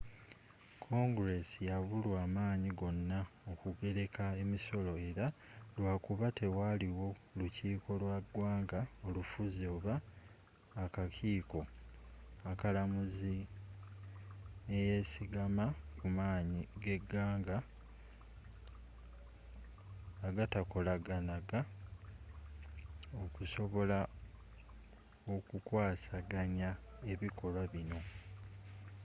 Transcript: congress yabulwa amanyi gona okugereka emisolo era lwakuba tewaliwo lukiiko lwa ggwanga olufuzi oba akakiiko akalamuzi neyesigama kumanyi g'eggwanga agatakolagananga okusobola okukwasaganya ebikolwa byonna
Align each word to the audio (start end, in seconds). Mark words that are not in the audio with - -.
congress 0.85 1.47
yabulwa 1.69 2.17
amanyi 2.27 2.69
gona 2.79 3.19
okugereka 3.51 4.23
emisolo 4.43 4.93
era 5.09 5.25
lwakuba 5.77 6.27
tewaliwo 6.39 7.07
lukiiko 7.37 7.91
lwa 8.01 8.17
ggwanga 8.25 8.79
olufuzi 9.07 9.63
oba 9.75 9.95
akakiiko 10.83 11.59
akalamuzi 12.51 13.35
neyesigama 14.67 15.65
kumanyi 15.99 16.61
g'eggwanga 16.81 17.57
agatakolagananga 20.27 21.59
okusobola 23.23 23.99
okukwasaganya 25.33 26.69
ebikolwa 27.11 27.63
byonna 27.71 27.99